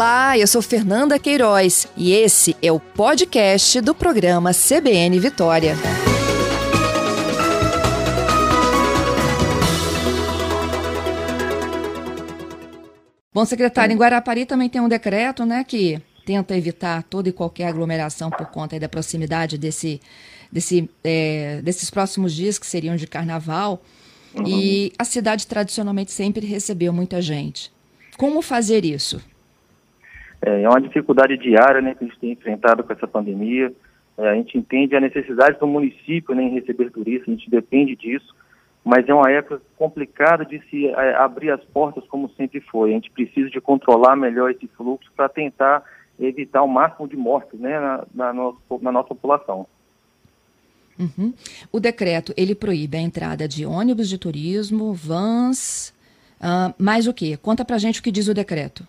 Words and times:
Olá, 0.00 0.38
eu 0.38 0.46
sou 0.46 0.62
Fernanda 0.62 1.18
Queiroz 1.18 1.86
e 1.94 2.10
esse 2.12 2.56
é 2.62 2.72
o 2.72 2.80
podcast 2.80 3.82
do 3.82 3.94
programa 3.94 4.50
CBN 4.54 5.20
Vitória. 5.20 5.76
Bom, 13.30 13.44
secretário, 13.44 13.92
em 13.92 13.98
Guarapari 13.98 14.46
também 14.46 14.70
tem 14.70 14.80
um 14.80 14.88
decreto, 14.88 15.44
né, 15.44 15.64
que 15.64 16.00
tenta 16.24 16.56
evitar 16.56 17.02
toda 17.02 17.28
e 17.28 17.32
qualquer 17.32 17.66
aglomeração 17.66 18.30
por 18.30 18.46
conta 18.46 18.80
da 18.80 18.88
proximidade 18.88 19.58
desse, 19.58 20.00
desse, 20.50 20.88
é, 21.04 21.60
desses 21.62 21.90
próximos 21.90 22.34
dias 22.34 22.58
que 22.58 22.66
seriam 22.66 22.96
de 22.96 23.06
carnaval. 23.06 23.82
Uhum. 24.34 24.46
E 24.46 24.92
a 24.98 25.04
cidade 25.04 25.46
tradicionalmente 25.46 26.10
sempre 26.10 26.46
recebeu 26.46 26.90
muita 26.90 27.20
gente. 27.20 27.70
Como 28.16 28.40
fazer 28.40 28.86
isso? 28.86 29.20
É, 30.42 30.62
é 30.62 30.68
uma 30.68 30.80
dificuldade 30.80 31.36
diária 31.36 31.80
né, 31.80 31.94
que 31.94 32.04
a 32.04 32.06
gente 32.06 32.18
tem 32.18 32.32
enfrentado 32.32 32.82
com 32.82 32.92
essa 32.92 33.06
pandemia. 33.06 33.72
É, 34.16 34.28
a 34.28 34.34
gente 34.34 34.56
entende 34.56 34.96
a 34.96 35.00
necessidade 35.00 35.58
do 35.58 35.66
município 35.66 36.34
né, 36.34 36.42
em 36.42 36.54
receber 36.54 36.90
turistas, 36.90 37.28
a 37.28 37.32
gente 37.32 37.50
depende 37.50 37.96
disso, 37.96 38.34
mas 38.84 39.08
é 39.08 39.14
uma 39.14 39.30
época 39.30 39.60
complicada 39.76 40.44
de 40.44 40.60
se 40.68 40.88
é, 40.88 41.14
abrir 41.16 41.50
as 41.50 41.62
portas 41.64 42.04
como 42.08 42.30
sempre 42.30 42.60
foi. 42.60 42.90
A 42.90 42.94
gente 42.94 43.10
precisa 43.10 43.50
de 43.50 43.60
controlar 43.60 44.16
melhor 44.16 44.50
esse 44.50 44.66
fluxo 44.68 45.10
para 45.14 45.28
tentar 45.28 45.84
evitar 46.18 46.62
o 46.62 46.68
máximo 46.68 47.08
de 47.08 47.16
mortes 47.16 47.58
né, 47.58 47.78
na, 47.78 48.04
na, 48.14 48.32
nosso, 48.32 48.58
na 48.80 48.92
nossa 48.92 49.08
população. 49.08 49.66
Uhum. 50.98 51.32
O 51.72 51.80
decreto, 51.80 52.34
ele 52.36 52.54
proíbe 52.54 52.98
a 52.98 53.00
entrada 53.00 53.48
de 53.48 53.64
ônibus 53.64 54.06
de 54.06 54.18
turismo, 54.18 54.92
vans, 54.92 55.94
uh, 56.38 56.74
mais 56.78 57.06
o 57.06 57.14
quê? 57.14 57.38
Conta 57.38 57.64
pra 57.64 57.78
gente 57.78 58.00
o 58.00 58.02
que 58.02 58.12
diz 58.12 58.28
o 58.28 58.34
decreto. 58.34 58.86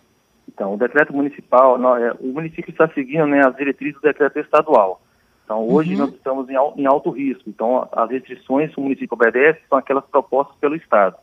Então, 0.54 0.74
o 0.74 0.78
decreto 0.78 1.14
municipal, 1.14 1.78
é, 1.98 2.12
o 2.20 2.28
município 2.28 2.72
está 2.72 2.88
seguindo 2.90 3.26
né, 3.26 3.42
as 3.46 3.56
diretrizes 3.56 3.96
do 3.96 4.02
decreto 4.02 4.40
estadual. 4.40 5.02
Então, 5.46 5.68
hoje 5.68 5.94
uhum. 5.94 6.00
nós 6.00 6.14
estamos 6.14 6.50
em, 6.50 6.56
em, 6.78 6.86
alto 6.86 7.10
risco. 7.10 7.44
Então, 7.50 7.88
as 7.92 8.10
restrições 8.10 8.74
que 8.74 8.80
o 8.80 8.84
município 8.84 9.16
obedece 9.16 9.60
são 9.70 9.78
aquelas 9.78 10.06
propostas 10.06 10.56
pelo 10.58 10.76
Estado. 10.76 11.16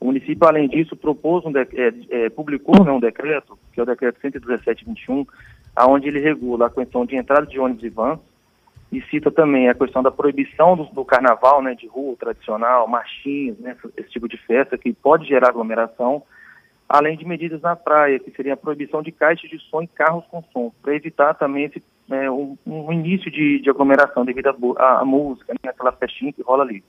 O 0.00 0.06
município, 0.06 0.46
além 0.46 0.68
disso, 0.68 0.96
propôs 0.96 1.44
um 1.46 1.52
de, 1.52 1.60
é, 1.60 1.94
é, 2.10 2.30
publicou 2.30 2.84
né, 2.84 2.92
um 2.92 3.00
decreto, 3.00 3.58
que 3.72 3.80
é 3.80 3.82
o 3.82 3.86
decreto 3.86 4.20
11721, 4.20 5.26
aonde 5.74 6.08
ele 6.08 6.20
regula 6.20 6.66
a 6.66 6.70
questão 6.70 7.06
de 7.06 7.16
entrada 7.16 7.46
de 7.46 7.58
ônibus 7.58 7.84
e 7.84 7.88
vans, 7.88 8.18
e 8.92 9.00
cita 9.02 9.30
também 9.30 9.68
a 9.68 9.74
questão 9.74 10.02
da 10.02 10.10
proibição 10.10 10.76
do, 10.76 10.84
do 10.84 11.04
carnaval, 11.04 11.62
né, 11.62 11.74
de 11.74 11.86
rua 11.86 12.16
tradicional, 12.16 12.86
marchinhos, 12.86 13.58
né, 13.58 13.76
esse 13.96 14.10
tipo 14.10 14.28
de 14.28 14.36
festa 14.36 14.76
que 14.76 14.92
pode 14.92 15.26
gerar 15.26 15.48
aglomeração, 15.48 16.22
além 16.88 17.16
de 17.16 17.26
medidas 17.26 17.60
na 17.62 17.74
praia, 17.74 18.18
que 18.18 18.30
seria 18.30 18.54
a 18.54 18.56
proibição 18.56 19.02
de 19.02 19.10
caixas 19.12 19.50
de 19.50 19.58
som 19.58 19.82
em 19.82 19.86
carros 19.86 20.24
com 20.30 20.42
som, 20.52 20.72
para 20.82 20.94
evitar 20.94 21.34
também 21.34 21.64
esse, 21.64 21.82
é, 22.10 22.30
um, 22.30 22.56
um, 22.66 22.92
início 22.92 23.30
de, 23.30 23.60
de 23.60 23.70
aglomeração 23.70 24.24
devido 24.24 24.54
à 24.78 25.04
música, 25.04 25.54
né, 25.62 25.70
aquela 25.70 25.92
festinha 25.92 26.32
que 26.32 26.42
rola 26.42 26.64
ali. 26.64 26.84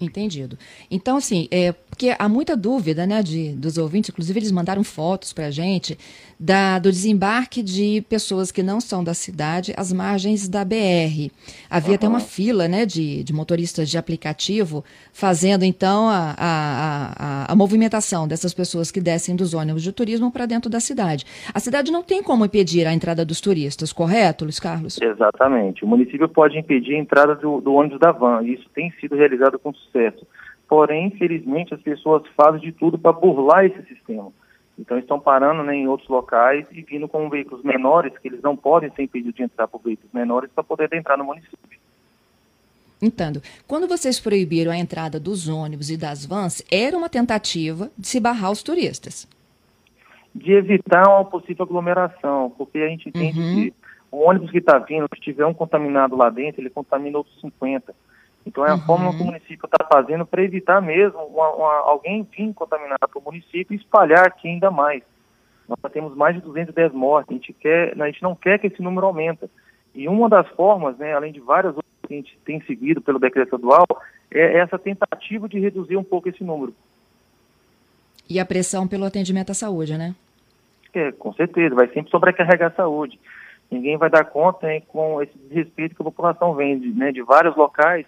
Entendido. 0.00 0.56
Então, 0.90 1.16
assim, 1.16 1.48
é, 1.50 1.72
porque 1.72 2.14
há 2.16 2.28
muita 2.28 2.56
dúvida, 2.56 3.04
né, 3.04 3.22
de, 3.22 3.50
dos 3.56 3.76
ouvintes, 3.76 4.10
inclusive 4.10 4.38
eles 4.38 4.52
mandaram 4.52 4.84
fotos 4.84 5.32
para 5.32 5.46
a 5.46 5.50
gente 5.50 5.98
da, 6.38 6.78
do 6.78 6.92
desembarque 6.92 7.62
de 7.62 8.04
pessoas 8.08 8.52
que 8.52 8.62
não 8.62 8.80
são 8.80 9.02
da 9.02 9.12
cidade 9.12 9.74
às 9.76 9.92
margens 9.92 10.48
da 10.48 10.64
BR. 10.64 11.32
Havia 11.68 11.88
uhum. 11.88 11.94
até 11.96 12.08
uma 12.08 12.20
fila, 12.20 12.68
né, 12.68 12.86
de, 12.86 13.24
de 13.24 13.32
motoristas 13.32 13.90
de 13.90 13.98
aplicativo 13.98 14.84
fazendo, 15.12 15.64
então, 15.64 16.08
a, 16.08 16.34
a, 16.38 17.46
a, 17.48 17.52
a 17.52 17.56
movimentação 17.56 18.28
dessas 18.28 18.54
pessoas 18.54 18.92
que 18.92 19.00
descem 19.00 19.34
dos 19.34 19.52
ônibus 19.52 19.82
de 19.82 19.90
turismo 19.90 20.30
para 20.30 20.46
dentro 20.46 20.70
da 20.70 20.78
cidade. 20.78 21.24
A 21.52 21.58
cidade 21.58 21.90
não 21.90 22.04
tem 22.04 22.22
como 22.22 22.44
impedir 22.44 22.86
a 22.86 22.94
entrada 22.94 23.24
dos 23.24 23.40
turistas, 23.40 23.92
correto, 23.92 24.44
Luiz 24.44 24.60
Carlos? 24.60 25.00
Exatamente. 25.02 25.84
O 25.84 25.88
município 25.88 26.28
pode 26.28 26.56
impedir 26.56 26.94
a 26.94 26.98
entrada 26.98 27.34
do, 27.34 27.60
do 27.60 27.74
ônibus 27.74 27.98
da 27.98 28.12
van, 28.12 28.44
e 28.44 28.54
isso 28.54 28.68
tem 28.72 28.92
sido 29.00 29.16
realizado 29.16 29.58
com 29.58 29.72
sucesso. 29.88 30.26
Porém, 30.68 31.06
infelizmente, 31.06 31.74
as 31.74 31.80
pessoas 31.80 32.22
fazem 32.36 32.60
de 32.60 32.72
tudo 32.72 32.98
para 32.98 33.12
burlar 33.12 33.64
esse 33.64 33.82
sistema. 33.86 34.30
Então, 34.78 34.98
estão 34.98 35.18
parando 35.18 35.62
né, 35.64 35.74
em 35.74 35.88
outros 35.88 36.08
locais 36.08 36.66
e 36.70 36.82
vindo 36.82 37.08
com 37.08 37.28
veículos 37.28 37.64
menores, 37.64 38.16
que 38.18 38.28
eles 38.28 38.40
não 38.42 38.56
podem 38.56 38.90
ser 38.90 39.02
impedidos 39.02 39.34
de 39.34 39.42
entrar 39.42 39.66
por 39.66 39.80
veículos 39.82 40.12
menores 40.12 40.50
para 40.54 40.62
poder 40.62 40.92
entrar 40.92 41.16
no 41.16 41.24
município. 41.24 41.58
Entendo. 43.00 43.40
Quando 43.66 43.88
vocês 43.88 44.20
proibiram 44.20 44.72
a 44.72 44.76
entrada 44.76 45.18
dos 45.18 45.48
ônibus 45.48 45.90
e 45.90 45.96
das 45.96 46.26
vans, 46.26 46.64
era 46.70 46.96
uma 46.96 47.08
tentativa 47.08 47.90
de 47.96 48.06
se 48.06 48.20
barrar 48.20 48.50
os 48.50 48.62
turistas? 48.62 49.26
De 50.34 50.52
evitar 50.52 51.08
uma 51.08 51.24
possível 51.24 51.64
aglomeração, 51.64 52.52
porque 52.56 52.78
a 52.78 52.88
gente 52.88 53.08
entende 53.08 53.40
uhum. 53.40 53.54
que 53.54 53.74
o 54.10 54.18
ônibus 54.18 54.50
que 54.50 54.58
está 54.58 54.78
vindo, 54.78 55.08
se 55.14 55.20
tiver 55.20 55.46
um 55.46 55.54
contaminado 55.54 56.16
lá 56.16 56.30
dentro, 56.30 56.60
ele 56.60 56.70
contamina 56.70 57.18
outros 57.18 57.40
50. 57.40 57.94
Então 58.48 58.64
é 58.64 58.70
a 58.70 58.74
uhum. 58.74 58.80
forma 58.80 59.14
que 59.14 59.22
o 59.22 59.26
município 59.26 59.66
está 59.66 59.86
fazendo 59.92 60.24
para 60.24 60.42
evitar 60.42 60.80
mesmo 60.80 61.18
uma, 61.18 61.50
uma, 61.50 61.74
alguém 61.80 62.26
vir 62.34 62.54
contaminar 62.54 62.98
para 62.98 63.18
o 63.18 63.22
município 63.22 63.74
e 63.74 63.76
espalhar 63.76 64.26
aqui 64.26 64.48
ainda 64.48 64.70
mais. 64.70 65.02
Nós 65.68 65.92
temos 65.92 66.16
mais 66.16 66.34
de 66.34 66.40
210 66.40 66.92
mortes, 66.94 67.30
a 67.30 67.34
gente, 67.34 67.52
quer, 67.52 68.00
a 68.00 68.06
gente 68.06 68.22
não 68.22 68.34
quer 68.34 68.58
que 68.58 68.68
esse 68.68 68.80
número 68.80 69.06
aumente. 69.06 69.44
E 69.94 70.08
uma 70.08 70.30
das 70.30 70.48
formas, 70.52 70.96
né, 70.96 71.12
além 71.12 71.30
de 71.30 71.40
várias 71.40 71.76
outras 71.76 71.92
que 72.06 72.14
a 72.14 72.16
gente 72.16 72.38
tem 72.42 72.58
seguido 72.62 73.02
pelo 73.02 73.18
decreto 73.18 73.48
estadual, 73.48 73.86
é 74.30 74.58
essa 74.58 74.78
tentativa 74.78 75.46
de 75.46 75.60
reduzir 75.60 75.98
um 75.98 76.04
pouco 76.04 76.30
esse 76.30 76.42
número. 76.42 76.74
E 78.30 78.40
a 78.40 78.46
pressão 78.46 78.88
pelo 78.88 79.04
atendimento 79.04 79.50
à 79.50 79.54
saúde, 79.54 79.98
né? 79.98 80.14
É, 80.94 81.12
com 81.12 81.34
certeza, 81.34 81.74
vai 81.74 81.88
sempre 81.88 82.10
sobrecarregar 82.10 82.70
a 82.72 82.74
saúde. 82.74 83.20
Ninguém 83.70 83.98
vai 83.98 84.08
dar 84.08 84.24
conta 84.24 84.72
hein, 84.72 84.82
com 84.88 85.22
esse 85.22 85.36
desrespeito 85.36 85.94
que 85.94 86.00
a 86.00 86.04
população 86.04 86.54
vende, 86.54 86.88
né, 86.88 87.12
de 87.12 87.20
vários 87.20 87.54
locais 87.54 88.06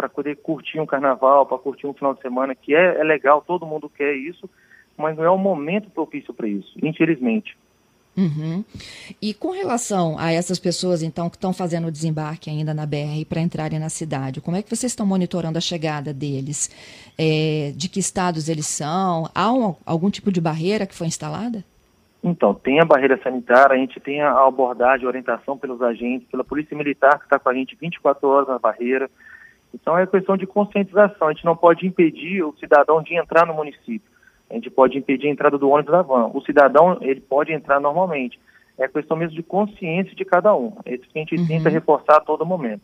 para 0.00 0.08
poder 0.08 0.36
curtir 0.36 0.80
um 0.80 0.86
carnaval, 0.86 1.44
para 1.44 1.58
curtir 1.58 1.86
um 1.86 1.92
final 1.92 2.14
de 2.14 2.22
semana, 2.22 2.54
que 2.54 2.74
é, 2.74 2.98
é 2.98 3.04
legal, 3.04 3.44
todo 3.46 3.66
mundo 3.66 3.86
quer 3.86 4.14
isso, 4.14 4.48
mas 4.96 5.14
não 5.14 5.24
é 5.24 5.30
o 5.30 5.36
momento 5.36 5.90
propício 5.90 6.32
para 6.32 6.48
isso, 6.48 6.72
infelizmente. 6.82 7.54
Uhum. 8.16 8.64
E 9.20 9.34
com 9.34 9.50
relação 9.50 10.18
a 10.18 10.32
essas 10.32 10.58
pessoas, 10.58 11.02
então, 11.02 11.28
que 11.28 11.36
estão 11.36 11.52
fazendo 11.52 11.88
o 11.88 11.92
desembarque 11.92 12.48
ainda 12.48 12.72
na 12.72 12.86
BR 12.86 13.26
para 13.28 13.42
entrarem 13.42 13.78
na 13.78 13.90
cidade, 13.90 14.40
como 14.40 14.56
é 14.56 14.62
que 14.62 14.74
vocês 14.74 14.90
estão 14.90 15.04
monitorando 15.04 15.58
a 15.58 15.60
chegada 15.60 16.14
deles? 16.14 16.70
É, 17.18 17.72
de 17.76 17.86
que 17.86 18.00
estados 18.00 18.48
eles 18.48 18.66
são? 18.66 19.28
Há 19.34 19.52
um, 19.52 19.74
algum 19.84 20.10
tipo 20.10 20.32
de 20.32 20.40
barreira 20.40 20.86
que 20.86 20.94
foi 20.94 21.08
instalada? 21.08 21.62
Então, 22.24 22.54
tem 22.54 22.80
a 22.80 22.86
barreira 22.86 23.20
sanitária, 23.22 23.76
a 23.76 23.78
gente 23.78 24.00
tem 24.00 24.22
a 24.22 24.46
abordagem, 24.46 25.04
a 25.04 25.08
orientação 25.08 25.58
pelos 25.58 25.82
agentes, 25.82 26.26
pela 26.30 26.44
Polícia 26.44 26.76
Militar, 26.76 27.18
que 27.18 27.24
está 27.24 27.38
com 27.38 27.50
a 27.50 27.54
gente 27.54 27.76
24 27.78 28.26
horas 28.26 28.48
na 28.48 28.58
barreira. 28.58 29.10
Então 29.74 29.96
é 29.96 30.06
questão 30.06 30.36
de 30.36 30.46
conscientização. 30.46 31.28
A 31.28 31.32
gente 31.32 31.44
não 31.44 31.56
pode 31.56 31.86
impedir 31.86 32.42
o 32.42 32.54
cidadão 32.58 33.02
de 33.02 33.14
entrar 33.14 33.46
no 33.46 33.54
município. 33.54 34.10
A 34.50 34.54
gente 34.54 34.68
pode 34.68 34.98
impedir 34.98 35.28
a 35.28 35.30
entrada 35.30 35.56
do 35.56 35.70
ônibus 35.70 35.92
da 35.92 36.02
van. 36.02 36.30
O 36.34 36.40
cidadão, 36.42 36.98
ele 37.00 37.20
pode 37.20 37.52
entrar 37.52 37.80
normalmente. 37.80 38.38
É 38.76 38.88
questão 38.88 39.16
mesmo 39.16 39.36
de 39.36 39.42
consciência 39.42 40.14
de 40.14 40.24
cada 40.24 40.54
um. 40.54 40.72
É 40.84 40.94
isso 40.94 41.04
que 41.04 41.18
a 41.18 41.22
gente 41.22 41.36
uhum. 41.36 41.46
tenta 41.46 41.68
reforçar 41.68 42.16
a 42.16 42.20
todo 42.20 42.44
momento. 42.44 42.82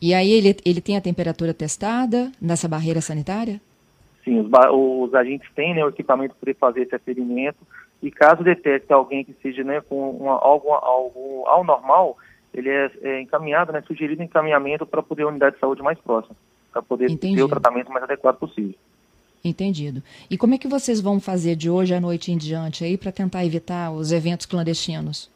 E 0.00 0.14
aí 0.14 0.30
ele, 0.30 0.56
ele 0.64 0.80
tem 0.80 0.96
a 0.96 1.00
temperatura 1.00 1.54
testada 1.54 2.30
nessa 2.40 2.68
barreira 2.68 3.00
sanitária? 3.00 3.60
Sim, 4.24 4.40
os, 4.40 4.50
os 4.70 5.14
agentes 5.14 5.48
têm 5.54 5.74
né, 5.74 5.84
o 5.84 5.88
equipamento 5.88 6.34
para 6.40 6.54
fazer 6.54 6.82
esse 6.82 6.94
aferimento 6.94 7.58
e 8.02 8.10
caso 8.10 8.44
detecte 8.44 8.92
alguém 8.92 9.24
que 9.24 9.34
seja 9.42 9.64
né, 9.64 9.80
com 9.80 10.10
uma, 10.10 10.32
algo, 10.32 10.70
algo 10.72 11.44
ao 11.46 11.64
normal, 11.64 12.16
ele 12.54 12.70
é, 12.70 12.90
é 13.02 13.20
encaminhado, 13.20 13.72
né, 13.72 13.82
sugerido 13.82 14.22
encaminhamento 14.22 14.86
para 14.86 15.02
poder 15.02 15.24
a 15.24 15.28
unidade 15.28 15.56
de 15.56 15.60
saúde 15.60 15.82
mais 15.82 15.98
próxima, 15.98 16.34
para 16.72 16.82
poder 16.82 17.10
Entendido. 17.10 17.36
ter 17.36 17.44
o 17.44 17.48
tratamento 17.48 17.90
mais 17.90 18.04
adequado 18.04 18.36
possível. 18.36 18.74
Entendido. 19.44 20.02
E 20.30 20.38
como 20.38 20.54
é 20.54 20.58
que 20.58 20.68
vocês 20.68 21.00
vão 21.00 21.20
fazer 21.20 21.54
de 21.54 21.68
hoje 21.68 21.94
à 21.94 22.00
noite 22.00 22.32
em 22.32 22.38
diante 22.38 22.84
aí 22.84 22.96
para 22.96 23.12
tentar 23.12 23.44
evitar 23.44 23.92
os 23.92 24.10
eventos 24.10 24.46
clandestinos? 24.46 25.30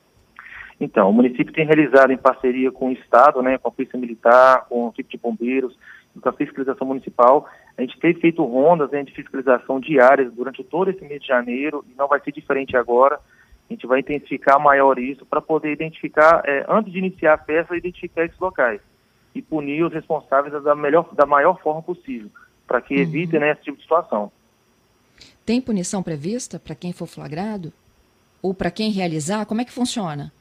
Então, 0.81 1.11
o 1.11 1.13
município 1.13 1.53
tem 1.53 1.67
realizado 1.67 2.13
em 2.13 2.17
parceria 2.17 2.71
com 2.71 2.89
o 2.89 2.93
Estado, 2.93 3.43
né, 3.43 3.59
com 3.59 3.69
a 3.69 3.73
Polícia 3.73 3.99
Militar, 3.99 4.65
com 4.69 4.87
a 4.87 4.91
equipe 4.91 5.11
de 5.11 5.19
bombeiros, 5.19 5.77
com 6.21 6.29
a 6.29 6.33
fiscalização 6.33 6.87
municipal, 6.87 7.49
a 7.79 7.83
gente 7.83 7.99
tem 8.01 8.13
feito 8.15 8.45
rondas 8.45 8.91
né, 8.91 9.05
de 9.05 9.13
fiscalização 9.13 9.79
diárias 9.79 10.33
durante 10.33 10.65
todo 10.65 10.91
esse 10.91 11.05
mês 11.05 11.23
de 11.23 11.29
janeiro 11.29 11.85
e 11.89 11.97
não 11.97 12.09
vai 12.09 12.21
ser 12.21 12.33
diferente 12.33 12.77
agora. 12.77 13.21
A 13.69 13.73
gente 13.73 13.87
vai 13.87 14.01
intensificar 14.01 14.59
maior 14.59 14.99
isso 14.99 15.27
para 15.27 15.41
poder 15.41 15.73
identificar, 15.73 16.43
é, 16.45 16.65
antes 16.69 16.93
de 16.93 16.99
iniciar 16.99 17.35
a 17.35 17.39
festa, 17.39 17.77
identificar 17.77 18.25
esses 18.25 18.39
locais 18.39 18.81
e 19.35 19.43
punir 19.43 19.85
os 19.85 19.93
responsáveis 19.93 20.63
da, 20.63 20.75
melhor, 20.75 21.09
da 21.15 21.27
maior 21.27 21.61
forma 21.61 21.83
possível, 21.83 22.31
para 22.67 22.81
que 22.81 22.95
uhum. 22.95 23.01
evitem 23.01 23.41
né, 23.41 23.53
esse 23.53 23.63
tipo 23.63 23.77
de 23.77 23.83
situação. 23.83 24.33
Tem 25.45 25.61
punição 25.61 26.03
prevista 26.03 26.59
para 26.59 26.75
quem 26.75 26.93
for 26.93 27.07
flagrado? 27.07 27.73
Ou 28.43 28.55
para 28.55 28.71
quem 28.71 28.91
realizar? 28.91 29.47
Como 29.47 29.61
é 29.61 29.65
que 29.65 29.73
funciona? 29.73 30.33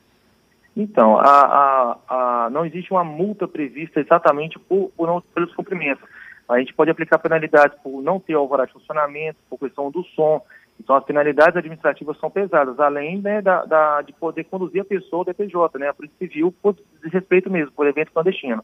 Então, 0.76 1.18
a, 1.18 1.26
a, 1.26 1.98
a, 2.46 2.50
não 2.52 2.66
existe 2.66 2.92
uma 2.92 3.04
multa 3.04 3.48
prevista 3.48 4.00
exatamente 4.00 4.60
por, 4.60 4.92
por 4.96 5.08
não, 5.08 5.20
pelos 5.34 5.54
cumprimentos. 5.56 6.08
A 6.48 6.60
gente 6.60 6.74
pode 6.74 6.92
aplicar 6.92 7.18
penalidades 7.18 7.78
por 7.82 8.02
não 8.02 8.20
ter 8.20 8.36
alvará 8.36 8.66
de 8.66 8.74
funcionamento, 8.74 9.38
por 9.50 9.58
questão 9.60 9.90
do 9.90 10.04
som, 10.16 10.42
Então, 10.80 10.96
as 10.96 11.04
penalidades 11.04 11.56
administrativas 11.56 12.18
são 12.20 12.30
pesadas, 12.30 12.80
além 12.80 13.20
né, 13.22 13.42
da, 13.42 13.66
da, 13.66 14.02
de 14.02 14.14
poder 14.14 14.44
conduzir 14.46 14.82
a 14.82 14.86
pessoa 14.86 15.22
ao 15.22 15.26
DPJ, 15.26 15.80
né, 15.80 15.90
a 15.90 15.94
Polícia 15.94 16.18
Civil, 16.18 16.54
por 16.62 16.76
desrespeito 17.04 17.50
mesmo, 17.50 17.72
por 17.72 17.88
evento 17.88 18.12
clandestino. 18.12 18.64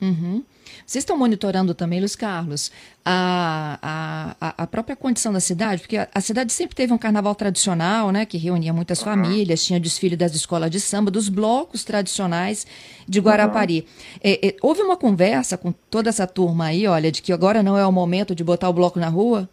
Uhum. 0.00 0.42
Vocês 0.86 1.02
estão 1.02 1.16
monitorando 1.16 1.74
também, 1.74 1.98
Luiz 2.00 2.16
Carlos, 2.16 2.72
a, 3.04 3.78
a, 4.40 4.62
a 4.62 4.66
própria 4.66 4.96
condição 4.96 5.32
da 5.32 5.40
cidade? 5.40 5.82
Porque 5.82 5.96
a, 5.96 6.08
a, 6.14 6.20
cidade 6.20 6.52
sempre 6.52 6.74
teve 6.74 6.92
um 6.92 6.98
carnaval 6.98 7.34
tradicional, 7.34 8.10
né, 8.10 8.24
que 8.24 8.38
reunia 8.38 8.72
muitas 8.72 9.00
uhum. 9.00 9.04
famílias, 9.04 9.62
tinha 9.62 9.78
desfile 9.78 10.16
das 10.16 10.34
escolas 10.34 10.70
de 10.70 10.80
samba, 10.80 11.10
dos 11.10 11.28
blocos 11.28 11.84
tradicionais 11.84 12.66
de 13.06 13.20
Guarapari. 13.20 13.80
Uhum. 13.80 14.20
É, 14.22 14.48
é, 14.48 14.56
houve 14.62 14.80
uma 14.80 14.96
conversa 14.96 15.58
com 15.58 15.70
toda 15.70 16.08
essa 16.08 16.26
turma 16.26 16.66
aí, 16.66 16.86
olha, 16.86 17.12
de 17.12 17.20
que 17.20 17.32
agora 17.32 17.62
não 17.62 17.76
é 17.76 17.86
o 17.86 17.92
momento 17.92 18.34
de 18.34 18.42
botar 18.42 18.68
o 18.68 18.72
bloco 18.72 18.98
na 18.98 19.08
rua? 19.08 19.48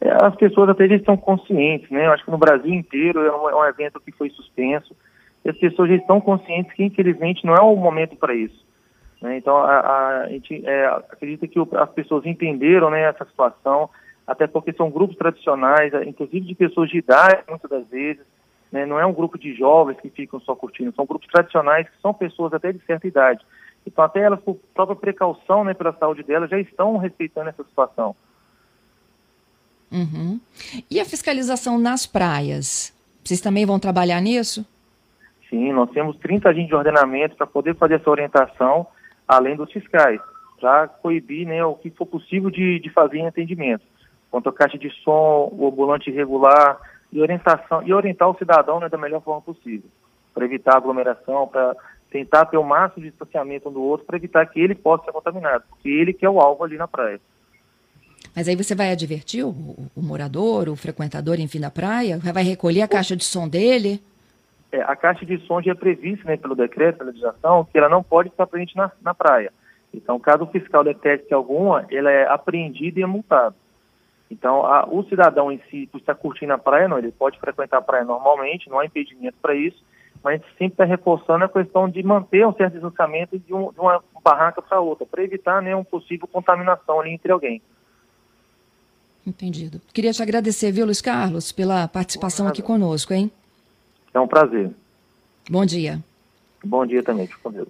É, 0.00 0.10
as 0.24 0.34
pessoas 0.36 0.68
até 0.68 0.86
já 0.88 0.96
estão 0.96 1.16
conscientes, 1.16 1.90
né? 1.90 2.06
Eu 2.06 2.12
acho 2.12 2.24
que 2.24 2.30
no 2.30 2.38
Brasil 2.38 2.72
inteiro 2.72 3.20
é 3.20 3.36
um, 3.36 3.50
é 3.50 3.54
um 3.56 3.64
evento 3.64 4.00
que 4.00 4.12
foi 4.12 4.30
suspenso. 4.30 4.94
E 5.44 5.50
as 5.50 5.56
pessoas 5.56 5.88
já 5.88 5.96
estão 5.96 6.20
conscientes 6.20 6.72
que, 6.72 6.84
infelizmente, 6.84 7.44
não 7.44 7.54
é 7.54 7.60
o 7.60 7.74
momento 7.76 8.16
para 8.16 8.34
isso. 8.34 8.66
Né? 9.20 9.36
Então, 9.38 9.56
a, 9.56 10.20
a 10.20 10.28
gente 10.28 10.64
é, 10.66 10.86
acredita 10.86 11.46
que 11.48 11.58
o, 11.58 11.68
as 11.72 11.90
pessoas 11.90 12.24
entenderam 12.26 12.90
né, 12.90 13.02
essa 13.02 13.24
situação, 13.24 13.90
até 14.26 14.46
porque 14.46 14.72
são 14.72 14.90
grupos 14.90 15.16
tradicionais, 15.16 15.92
inclusive 16.06 16.46
de 16.46 16.54
pessoas 16.54 16.88
de 16.88 16.98
idade, 16.98 17.42
muitas 17.48 17.70
das 17.70 17.86
vezes, 17.88 18.24
né? 18.70 18.86
não 18.86 18.98
é 18.98 19.06
um 19.06 19.12
grupo 19.12 19.38
de 19.38 19.54
jovens 19.54 20.00
que 20.00 20.10
ficam 20.10 20.40
só 20.40 20.54
curtindo, 20.54 20.94
são 20.94 21.06
grupos 21.06 21.28
tradicionais 21.28 21.88
que 21.88 22.00
são 22.00 22.14
pessoas 22.14 22.52
até 22.52 22.72
de 22.72 22.80
certa 22.84 23.06
idade. 23.06 23.44
Então, 23.86 24.04
até 24.04 24.20
elas, 24.20 24.40
por 24.40 24.56
própria 24.74 24.96
precaução 24.96 25.64
né, 25.64 25.72
pela 25.72 25.92
saúde 25.94 26.22
delas, 26.22 26.50
já 26.50 26.58
estão 26.58 26.96
respeitando 26.98 27.48
essa 27.48 27.64
situação. 27.64 28.14
Uhum. 29.90 30.40
E 30.90 31.00
a 31.00 31.04
fiscalização 31.04 31.78
nas 31.78 32.06
praias? 32.06 32.94
Vocês 33.24 33.40
também 33.40 33.66
vão 33.66 33.78
trabalhar 33.78 34.20
nisso? 34.20 34.66
Sim, 35.48 35.72
nós 35.72 35.90
temos 35.90 36.16
30 36.18 36.48
agentes 36.48 36.68
de 36.68 36.74
ordenamento 36.74 37.36
para 37.36 37.46
poder 37.46 37.74
fazer 37.76 37.94
essa 37.94 38.10
orientação 38.10 38.86
além 39.26 39.56
dos 39.56 39.70
fiscais, 39.70 40.20
para 40.58 40.88
coibir 40.88 41.46
né, 41.46 41.62
o 41.64 41.74
que 41.74 41.90
for 41.90 42.06
possível 42.06 42.50
de, 42.50 42.80
de 42.80 42.90
fazer 42.90 43.18
em 43.18 43.26
atendimento. 43.26 43.84
Quanto 44.30 44.48
à 44.48 44.52
caixa 44.52 44.78
de 44.78 44.90
som, 45.02 45.50
o 45.52 45.68
ambulante 45.68 46.10
irregular 46.10 46.78
e 47.12 47.20
orientação 47.20 47.82
e 47.82 47.92
orientar 47.92 48.28
o 48.28 48.36
cidadão 48.36 48.80
né, 48.80 48.88
da 48.88 48.98
melhor 48.98 49.22
forma 49.22 49.40
possível, 49.40 49.88
para 50.34 50.44
evitar 50.44 50.76
aglomeração, 50.76 51.46
para 51.46 51.76
tentar 52.10 52.46
ter 52.46 52.56
o 52.56 52.64
máximo 52.64 53.02
de 53.02 53.10
distanciamento 53.10 53.68
um 53.68 53.72
do 53.72 53.82
outro, 53.82 54.06
para 54.06 54.16
evitar 54.16 54.46
que 54.46 54.60
ele 54.60 54.74
possa 54.74 55.04
ser 55.04 55.12
contaminado, 55.12 55.64
porque 55.68 55.88
ele 55.88 56.12
que 56.12 56.24
é 56.24 56.30
o 56.30 56.40
alvo 56.40 56.64
ali 56.64 56.76
na 56.76 56.88
praia. 56.88 57.20
Mas 58.38 58.46
aí 58.46 58.54
você 58.54 58.72
vai 58.72 58.92
advertir 58.92 59.44
o, 59.44 59.50
o, 59.96 60.00
morador, 60.00 60.68
o 60.68 60.76
frequentador, 60.76 61.40
enfim, 61.40 61.58
da 61.58 61.72
praia? 61.72 62.18
Vai 62.18 62.44
recolher 62.44 62.82
a 62.82 62.88
caixa 62.88 63.16
de 63.16 63.24
som 63.24 63.48
dele? 63.48 64.00
é, 64.70 64.80
a 64.82 64.94
caixa 64.94 65.24
de 65.24 65.38
som 65.46 65.60
já 65.62 65.72
é 65.72 65.74
prevista 65.74 66.24
né, 66.24 66.36
pelo 66.36 66.54
decreto, 66.54 66.98
pela 66.98 67.10
legislação, 67.10 67.64
que 67.64 67.76
ela 67.76 67.88
não 67.88 68.00
pode 68.02 68.28
estar 68.28 68.46
presente 68.46 68.76
na, 68.76 68.92
na 69.02 69.14
praia. 69.14 69.52
Então, 69.92 70.20
caso 70.20 70.44
o 70.44 70.46
fiscal 70.46 70.84
detecte 70.84 71.32
alguma, 71.32 71.86
ela 71.90 72.10
é 72.10 72.28
apreendida 72.28 73.00
e 73.00 73.02
é 73.02 73.06
multada. 73.06 73.56
Então, 74.30 74.64
a, 74.64 74.86
o 74.86 75.02
cidadão 75.04 75.50
em 75.50 75.60
si, 75.70 75.88
por 75.90 75.98
estar 75.98 76.14
curtindo 76.14 76.52
a 76.52 76.58
praia, 76.58 76.86
não, 76.86 76.98
ele 76.98 77.10
pode 77.10 77.40
frequentar 77.40 77.78
a 77.78 77.82
praia 77.82 78.04
normalmente, 78.04 78.68
não 78.68 78.78
há 78.78 78.84
impedimento 78.84 79.38
para 79.40 79.54
isso, 79.54 79.82
mas 80.22 80.34
a 80.34 80.36
gente 80.36 80.50
sempre 80.50 80.74
está 80.74 80.84
reforçando 80.84 81.44
a 81.44 81.48
questão 81.48 81.88
de 81.88 82.02
manter 82.02 82.46
um 82.46 82.52
certo 82.52 82.74
distanciamento 82.74 83.38
de, 83.38 83.54
um, 83.54 83.72
de 83.72 83.80
uma 83.80 84.02
barraca 84.22 84.60
para 84.60 84.80
outra, 84.80 85.06
para 85.06 85.22
evitar 85.22 85.62
né, 85.62 85.74
uma 85.74 85.84
possível 85.84 86.28
contaminação 86.28 87.00
ali 87.00 87.10
entre 87.12 87.32
alguém. 87.32 87.62
Entendido. 89.28 89.80
Queria 89.92 90.12
te 90.12 90.22
agradecer, 90.22 90.72
viu, 90.72 90.86
Luiz 90.86 91.02
Carlos, 91.02 91.52
pela 91.52 91.86
participação 91.86 92.48
aqui 92.48 92.62
conosco, 92.62 93.12
hein? 93.12 93.30
É 94.14 94.18
um 94.18 94.26
prazer. 94.26 94.70
Bom 95.50 95.66
dia. 95.66 96.02
Bom 96.64 96.86
dia 96.86 97.02
também, 97.02 97.26
fico 97.26 97.40
com 97.42 97.52
Deus. 97.52 97.68